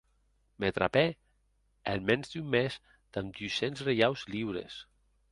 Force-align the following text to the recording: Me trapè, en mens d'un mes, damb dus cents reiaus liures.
Me 0.63 0.69
trapè, 0.75 1.01
en 1.91 2.07
mens 2.09 2.31
d'un 2.35 2.47
mes, 2.55 2.77
damb 3.17 3.29
dus 3.41 3.59
cents 3.61 3.83
reiaus 3.89 4.25
liures. 4.33 4.79